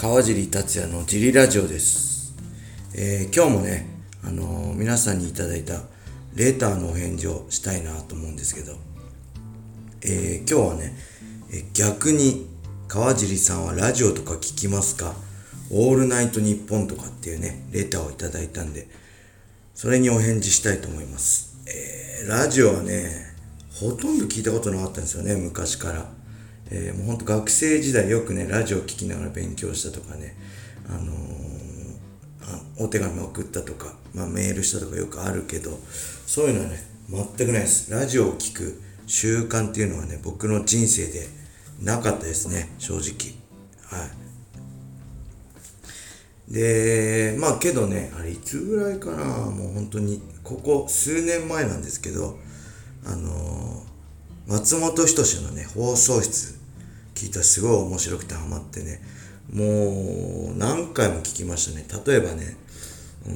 [0.00, 2.32] 川尻達也のジリラジオです。
[2.94, 3.84] えー今日もね、
[4.22, 5.82] あのー皆さんにいただいた
[6.36, 8.76] レターのお返事をしたいなと思うんですけど、
[10.02, 10.96] えー今日はね、
[11.52, 12.46] え逆に
[12.86, 15.16] 川尻さんはラジオとか聞きますか？
[15.72, 18.86] オールナイトニッポンとかっていうね、レターをいただいたんで、
[19.74, 21.56] それにお返事したいと思います。
[21.66, 23.34] えラジオはね、
[23.80, 26.17] ほとんど聞いたことなかったんですよね、昔から。
[26.70, 30.36] えーもうほんと学生時代よくね、ラジオ聞きながら勉強したとかね、
[30.88, 31.58] あのー
[32.80, 35.78] お手紙送ったとか、まあ、メールしたとかよくあるけど、
[36.26, 37.90] そういうのはね、全くないです。
[37.90, 41.26] ラジオを聞く習慣っていうのはね、僕の人生で
[41.82, 43.34] なかったですね、正直。
[43.82, 44.08] は
[46.48, 46.54] い。
[46.54, 52.38] で、まあけどね、あれいつぐらいかな、もう本当に、ここ数年前なんですけど、
[53.04, 53.88] あのー
[54.46, 56.57] 松本人志のね、放送室
[57.18, 59.02] 聞いたすごい面白くてハマってね、
[59.52, 61.84] もう何回も聞きましたね。
[62.06, 62.56] 例えばね、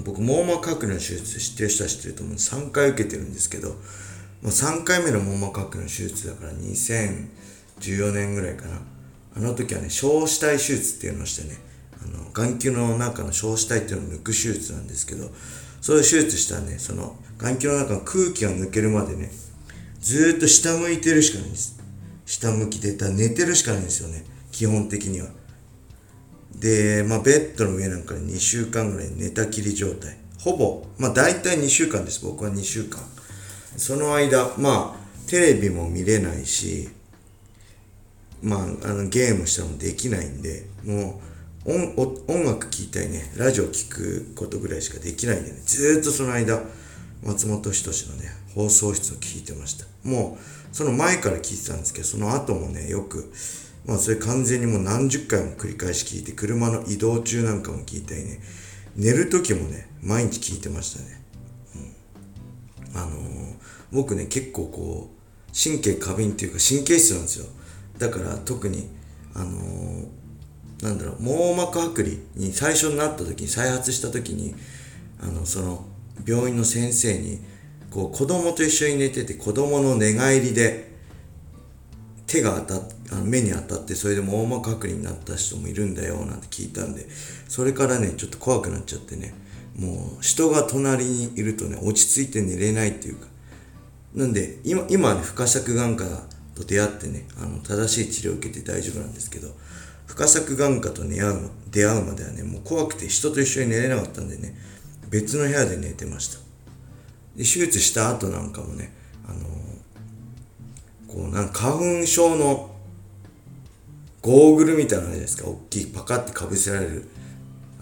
[0.05, 3.75] 僕、網膜剥離の手術知ってる人は知ってると思うんで3回受けてるんですけど、
[4.41, 8.81] ま、3回目の網膜剥離の手術だから2014年ぐらいかな。
[9.35, 11.59] あの時はね、小子体手術っていうのをしてね、
[12.05, 15.29] あの眼球の中の小子体っていうのを抜く手術なんですけど、
[15.81, 19.33] そういう手術したらね、その眼球の中の空気が抜けるまでね、
[20.01, 21.82] ずっと下向いてるしかないんです。
[22.33, 25.29] 下向きで、だ寝てるしかないんですよね、基本的には。
[26.55, 30.17] で、まあ、ベッドの上なんかで2週間ぐらい寝たきり状態。
[30.41, 32.25] ほぼ、まあ、大体2週間です。
[32.25, 33.01] 僕は2週間。
[33.77, 36.89] その間、まあ、テレビも見れないし、
[38.43, 41.21] まあ、あの、ゲームしたのもできないんで、も
[41.67, 46.63] う、音楽聴いたりね、ラジオ聴くことぐらいしかできないんでね、ずっとその間、
[47.23, 49.87] 松本人志のね、放送室を聞いてました。
[50.03, 53.33] もう、その前から聞いてたんですけど、その後もね、よく、
[53.87, 58.41] まあそれ完全にもう何十回も繰り返し聞いて、車の移動中なんかも聞いたりね、
[58.97, 61.23] 寝る時もね、毎日聞いてましたね。
[62.95, 63.53] うん、あのー
[63.93, 67.47] 僕ね、結構こう、神経過敏っていうか神経質なんですよ。
[67.99, 68.89] だから特に、
[69.35, 70.07] あのー
[70.83, 74.55] なんだろう、網膜剥離に最初になった時に、再発した時に、
[75.21, 75.87] あの、その、
[76.27, 77.41] 病院の先生に、
[77.91, 80.93] こう、子供と一緒に寝てて、子供の寝返りで、
[82.27, 87.07] 手が当たっあの目に当たって、それで網膜剥離になった人もいるんだよ、なんて聞いたんで、
[87.47, 89.35] それからね、ちょっと怖くなっちゃってね、
[89.77, 93.27] もう、人が隣にいるとね、落ち着いて寝れないっていうか、
[94.15, 96.05] なんで、今、今ね、不可釈眼科
[96.55, 99.49] と出会ってね、あの、正しい治療を受けて大丈夫なんですけど、
[100.07, 104.55] 不可釈眼科と出会う出会うまではね、もう怖くて人と一緒に寝れなかったんでね、
[105.13, 106.39] 別の部屋で寝てました。
[107.37, 108.91] で、手術した後なんかもね、
[109.29, 109.41] あの
[111.07, 112.75] こう、なんか花粉症の
[114.23, 117.09] ゴーグルみたいなのじゃないですか、大きいパカってかぶせられる、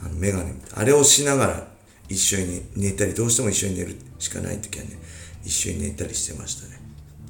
[0.04, 0.78] あの、メガネみたいな。
[0.80, 1.69] あれをしながら
[2.08, 4.98] 一緒に寝たり、どうしても一緒に寝るしかない時はね、
[5.44, 6.80] 一緒に寝たりしてましたね。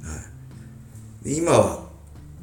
[0.03, 0.17] は
[1.25, 1.37] い。
[1.37, 1.91] 今は、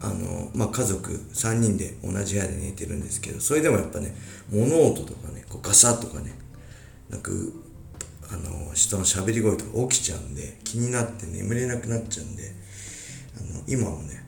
[0.01, 4.15] あの、まあ、家族3人で同じ部屋で寝てるんですけど、それでもやっぱね、
[4.49, 6.39] 物音とかね、こうガサッとかね、
[7.11, 7.31] なんか、
[8.31, 12.55] あの、人の喋り声とか起きちゃうんで、気になって眠れなくなっちゃうんで、
[13.39, 14.25] あの、今もね、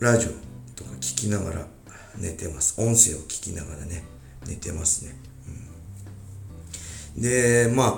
[0.00, 0.30] ラジオ
[0.74, 1.66] とか聞きながら
[2.18, 2.80] 寝てます。
[2.80, 4.04] 音声を聞きながらね、
[4.46, 5.16] 寝てますね。
[7.16, 7.88] うん、で、まあ、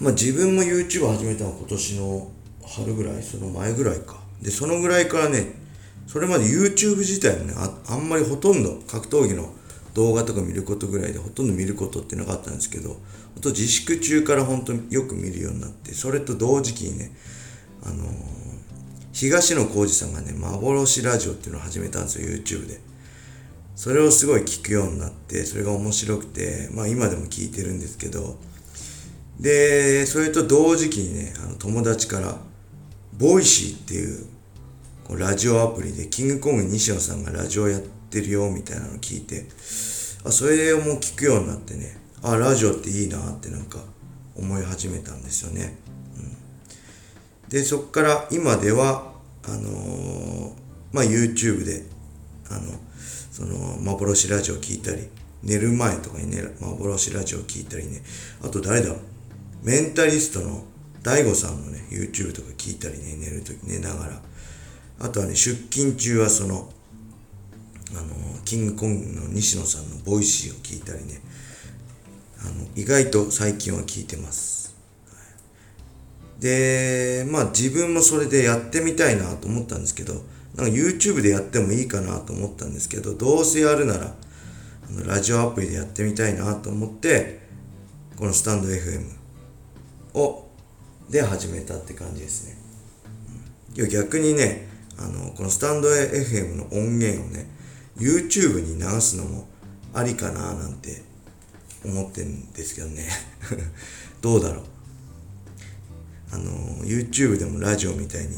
[0.00, 2.32] まあ自分も YouTube 始めたのは今年の
[2.66, 4.18] 春ぐらい、その前ぐらいか。
[4.42, 5.54] で、そのぐらいからね、
[6.06, 9.52] それまで YouTube 自体もね、ああんまりほとんど格闘技の
[9.94, 12.96] 動画とか見ることぐらいでほとんど見ることってなかったんですけど、
[13.36, 17.12] あと自粛中から本当によく見るようになって、それと同時期にね、
[17.84, 18.38] あのー
[19.18, 22.78] 東野幸治さんがね、幻ラジオっていうのを始めたんですよ、YouTube で。
[23.74, 28.38] それをすごい聞くようになって、それが面白くて、まあ今でも聞いてるんですけど、
[29.40, 32.38] で、それと同時期にね、あの友達から、
[33.18, 34.24] Voicy っていう
[35.16, 39.46] ラジオアプリで、キングコング西野さんがラジオやってるよみたいなの聞いて、
[40.24, 43.78] あ、それをもう聞くようになってね、あ、ラジオっていいなってなんか
[44.36, 45.76] 思い始めたんですよね。
[46.16, 49.12] うん、で、そっから今では、
[49.46, 51.84] あのーまあ YouTube で、
[52.50, 52.72] あの、
[53.30, 55.08] その幻ラジオ聞いたり、
[55.42, 58.02] 寝る前とかにね、幻ラジオ聞いたりね、
[58.42, 58.98] あと誰だろう、
[59.62, 60.64] メンタリストの
[61.02, 64.22] DaiGo さんのね、YouTube とか聞いたりね、寝るとき寝ながら。
[65.00, 66.70] あとはね、出勤中はその、
[67.92, 71.20] あの、キングコングの西野さんの Voicy を聞いたりね、
[72.40, 74.76] あの、意外と最近は聞いてます。
[76.40, 80.14] で、まあ自分もそれでやってみたいなと思ったんですけど、
[80.54, 87.40] なんか YouTube でやってもいいかなと思ったんですけど、どうせやるなら、あのラジオアプリでやってみたいなと思って、
[88.16, 89.06] このスタンド FM
[90.14, 90.48] を、
[91.08, 92.58] で始めたって感じですね。
[93.88, 94.67] 逆にね、
[94.98, 97.46] あの、このスタンド FM の音源をね、
[97.96, 99.48] YouTube に流すのも
[99.94, 101.02] ありかななんて
[101.84, 103.08] 思ってんですけどね。
[104.20, 104.64] どうだろう。
[106.32, 106.52] あの、
[106.84, 108.36] YouTube でもラジオみたいに、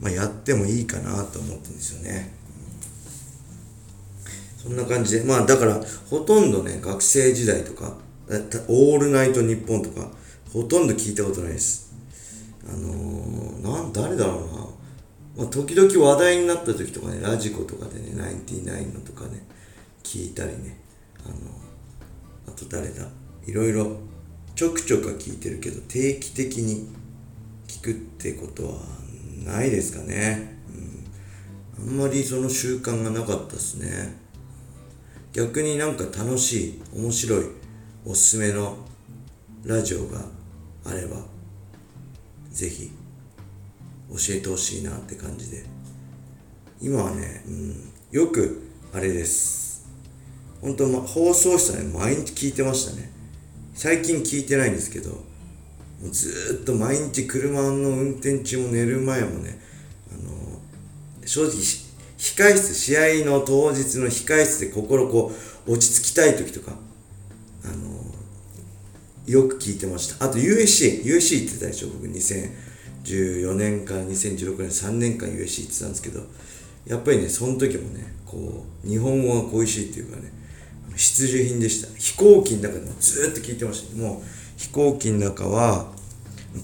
[0.00, 2.40] まあ、やってもいいかなと思ってるんですよね。
[4.62, 5.80] そんな感じで、まあだから、
[6.10, 7.96] ほとんどね、学生時代とか、
[8.68, 10.10] オールナイトニッポンとか、
[10.52, 11.92] ほとんど聞いたことないです。
[12.68, 14.49] あのー、なん、誰だろうな。
[15.36, 19.42] まあ、時々話題になった時とかね、ラジコとかでね、ナインティナインのとかね、
[20.02, 20.78] 聞いたりね、
[21.24, 21.34] あの、
[22.48, 23.06] あと誰だ、
[23.46, 23.96] いろいろ
[24.54, 26.88] ちょくちょくは聞いてるけど、定期的に
[27.66, 28.80] 聞くってことは
[29.44, 30.58] ないですかね。
[31.78, 31.90] うん。
[31.90, 34.16] あんまりその習慣がなかったですね。
[35.32, 37.44] 逆になんか楽しい、面白い、
[38.04, 38.76] おすすめの
[39.64, 40.24] ラジオが
[40.84, 41.16] あれば、
[42.50, 42.90] ぜひ
[44.10, 45.64] 教えてほしいなって感じで。
[46.80, 48.62] 今はね、うん、よく
[48.92, 49.86] あれです。
[50.60, 53.10] 本当、ま、放送室はね、毎日聞いてましたね。
[53.74, 55.18] 最近聞いてないんですけど、も
[56.06, 59.60] うずっと毎日車の運転中も寝る前もね、
[60.10, 60.58] あの
[61.26, 61.52] 正直、
[62.18, 65.32] 控室、試合の当日の控室で心こ
[65.66, 66.72] う、落ち着きたい時とか、
[67.64, 68.00] あの
[69.26, 70.24] よく聞いてました。
[70.24, 72.69] あと USC、USC 行ってたでしょ、僕2000
[73.04, 76.20] 2014年から2016年3年間 USC 行ってたんですけど、
[76.86, 80.32] やっぱりね、その時もね、こう、日本語が恋しいっていうかね、
[80.96, 81.88] 必需品でした。
[81.98, 83.96] 飛行機の中でもずっと聞いてました。
[83.96, 85.90] もう、飛行機の中は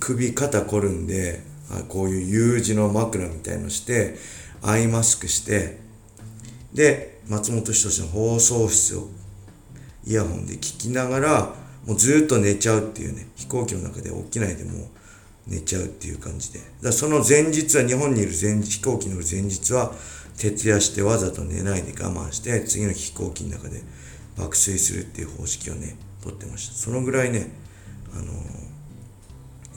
[0.01, 1.41] 首肩凝るんで
[1.89, 4.17] こういう U 字の枕みたいのして
[4.63, 5.79] アイマスクして
[6.75, 9.09] で松本人志の放送室を
[10.05, 11.55] イヤホンで聞きながら
[11.87, 14.87] もうずっと寝ちゃうっていうね飛行機の中で起きないでもう
[15.47, 16.61] 寝ちゃうっていう感じで。
[16.83, 19.93] だその前日は日本にいる前飛行機に乗る前日は
[20.37, 23.83] 徹夜してわざと寝ないで我慢して次の飛行機の中で
[24.37, 26.75] 爆睡するっていう方式をねとってました。
[26.75, 27.51] そのぐらいね
[28.15, 28.33] あの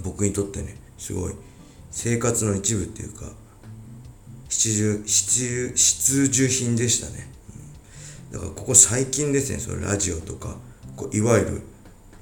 [0.04, 1.34] 僕にとってねすごい
[1.92, 3.26] 生活の一部っていうか
[4.50, 7.32] 必需必必需品でしたね、
[8.32, 10.56] うん、だからここ最近ですねそれラジオとか
[10.96, 11.62] こういわゆる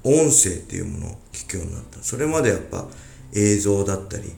[0.04, 2.02] 音声っていうものを聞くようになった。
[2.02, 2.86] それまでやっぱ
[3.34, 4.32] 映像だったり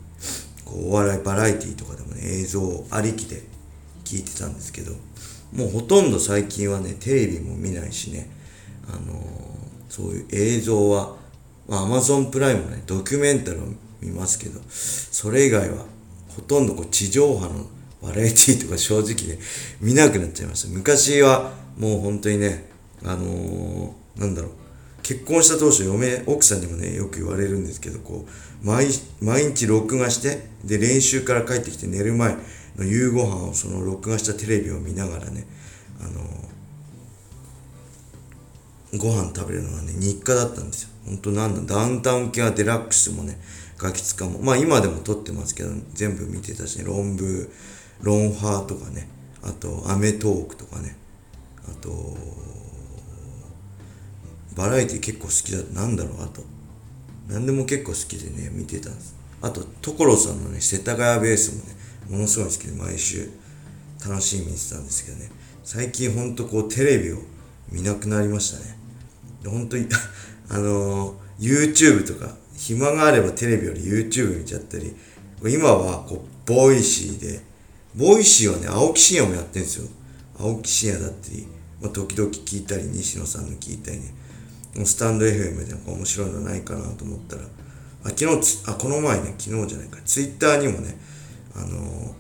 [0.65, 3.43] こうお笑いバラエティとかでもね映像ありきで
[4.05, 4.93] 聞いてたんですけど
[5.53, 8.29] もうほとんど最近はねテレビも見ないしね
[8.89, 9.23] あのー、
[9.89, 11.21] そういう映像は
[11.71, 13.63] まあ、Amazon プライムね、ドキュメンタルを
[14.01, 15.85] 見ますけど、それ以外は、
[16.35, 17.67] ほとんどこう地上波の
[18.03, 19.41] バラエティとか正直ね、
[19.81, 20.69] 見なくなっちゃいました。
[20.77, 22.69] 昔は、もう本当にね、
[23.05, 24.51] あのー、なんだろう、
[25.03, 28.27] 結婚した当初、嫁、奥さんにもね、よく言われるんですけど、こ
[28.63, 28.89] う、毎、
[29.21, 32.37] 日録画して、で、練習から帰ってきて寝る前
[32.77, 35.47] の夕ご飯をその録画したテレビを見ながらね、
[36.01, 36.21] あの、
[38.99, 40.89] ご飯食べるのがね、日課だったんですよ。
[41.07, 43.41] 本当なんだ、ダウンタウン系はデラックスもね、
[43.79, 47.49] ガキツカも、まあ今でも撮ってますけど、全部見てたしね、論文、
[48.03, 49.09] ロンハーとかね、
[49.43, 50.97] あと、アメトークとかね、
[51.67, 52.17] あと、
[54.57, 55.81] バラエティ結構好きだ。
[55.81, 56.43] なんだろう、あと。
[57.29, 59.15] 何でも結構好きでね、見てたんです。
[59.43, 61.81] あと、所さんのね、世田谷ベースもね、
[62.11, 63.31] ものすごい好きで毎週
[64.07, 65.31] 楽しみにしてたんですけどね、
[65.63, 67.19] 最近ほんとこうテレビを
[67.71, 68.77] 見なくなりましたね。
[69.45, 69.87] 本当に
[70.51, 74.95] あの YouTube とか、暇があればテレビより YouTube 見ちゃったり、
[75.45, 77.41] 今はこう、 Voicy で、
[77.95, 79.89] Voicy はね、青木真也もやってんですよ。
[80.39, 81.47] 青木真也だったり、
[81.81, 84.13] まあ、時々聞いたり、西野さんの聞いたりね、
[84.85, 87.43] stand.fm で面白いのないかなと思ったら、
[88.05, 90.97] あ昨日あ、この前ね、昨日じゃないか、ツイッターにもね、
[91.55, 92.13] あのー、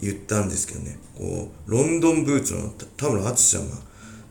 [0.00, 3.76] 言ったんですけどね、こう、ロンドンブーツの田村淳さんが、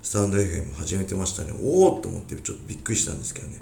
[0.02, 1.52] スタンド FM 始めてましたね。
[1.62, 3.60] おおと思ってちょっとびっくりしたんですけどね。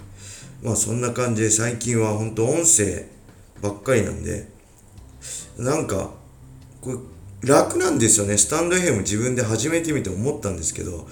[0.62, 3.06] まあそんな感じで最近は本当音声
[3.60, 4.48] ばっかりなんで、
[5.58, 6.10] なんか、
[6.80, 6.98] これ
[7.42, 8.36] 楽なんですよね。
[8.36, 11.08] スタンド FM 自分で始めてみて思ったんですけど、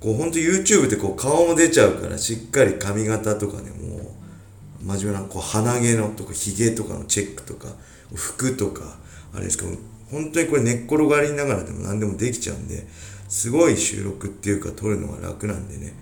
[0.00, 7.68] こう本当 YouTube でこう顔も出ちゃうからしっかり髪型とかね、もう真面目なこう鼻毛のとか髭とかのチェックとか、
[8.14, 8.96] 服とか、
[9.34, 9.72] あれですけど、
[10.10, 12.86] 本当にこれ寝っ転がりながらでも何でもできちゃうんで、
[13.28, 15.92] すごい収録っていうか撮るのが楽なんでね、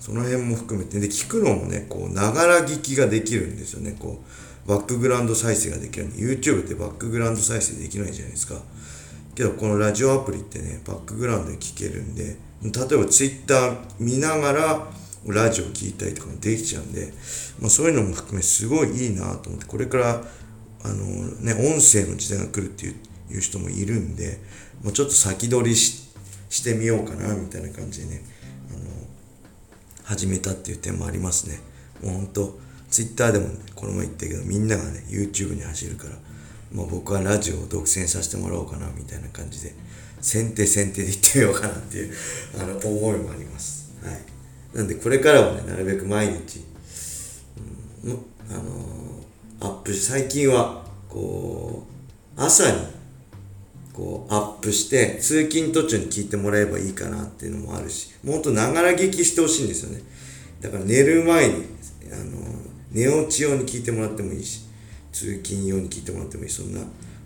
[0.00, 4.22] その辺も含めて、で、聞くのもね、こう、ながら聞きができるんですよね、こ
[4.66, 8.62] う、バックグラウンド再生ができるんで、YouTube ってバックグラウンド再生できないじゃないですか。
[9.34, 14.86] けどこのラジオアプリってねバックグラウンドで聞けるんで例えばツイッター見ながら
[15.26, 17.12] ラジオ聞いたりとかもできちゃうんで、
[17.60, 20.22] まあ、そういうのも含めすごいいいなと思ってこれから
[20.84, 20.94] あの
[21.40, 24.38] ね音声の時代が来るっていう人もいるんで、
[24.82, 28.22] もうちょっと先取りしてみようかなみたいな感じでね
[28.70, 28.80] あの
[30.04, 31.58] 始めたっていう点もありますね。
[32.02, 32.58] もうほんと
[32.90, 36.10] Twitter でも、ね、この前言ったけどみんながね YouTube に走るから
[36.72, 39.74] もう僕はラジオを独占させてもらおうかなみたいな感じで
[40.24, 42.14] 先手先手で行ってみようかなっていう
[42.58, 43.90] あの思いもあります。
[44.02, 44.20] はい。
[44.74, 46.64] なんでこれからもねなるべく毎日、
[48.04, 48.12] うん、
[48.50, 49.22] あの、
[49.60, 51.86] アップし最近はこ
[52.36, 52.78] う朝に
[53.92, 60.00] こうアップして通勤途中に聞いてもらえばいいかなっていうのもあるしもっとながら聞きしてほしいんですよね。
[60.62, 61.54] だから寝る前に
[62.10, 62.40] あの
[62.92, 64.62] 寝落ち用に聞いてもらってもいいし
[65.12, 66.50] 通勤用に聞いてもらってもいい。
[66.50, 66.80] そんな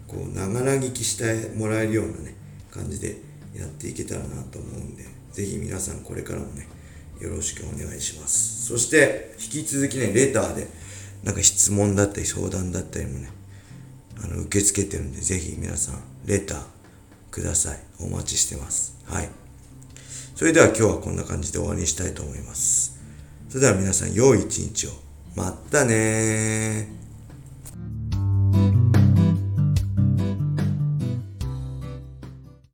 [0.09, 2.35] こうながら聞きしてもらえるようなね
[2.79, 3.17] 感じで
[3.55, 6.69] やっていけたらなと思うんで是非皆さんこれからもね
[7.21, 10.69] よろしくお願いしますそして引き続きねレターで
[11.25, 13.31] なんか質問だったり相談だったりもね
[14.23, 16.79] あの受け付けてるんでぜひ皆さんレター
[17.31, 17.79] ください。
[18.01, 18.97] お待ちしてます。
[19.07, 19.29] はい。
[20.35, 23.01] それでは今日はこんな感じで終わりにしたいと思います。
[23.49, 24.91] それでは皆さん良い一日を。
[25.37, 26.89] またね